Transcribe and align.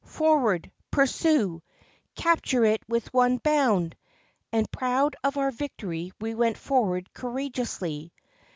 Forward! 0.07 0.71
Pursue! 0.89 1.61
Capture 2.15 2.65
it 2.65 2.81
with 2.87 3.13
one 3.13 3.37
bound!" 3.37 3.95
And, 4.51 4.71
proud 4.71 5.15
of 5.23 5.37
our 5.37 5.51
victory, 5.51 6.11
we 6.19 6.33
went 6.33 6.57
forward 6.57 7.13
courageously. 7.13 8.11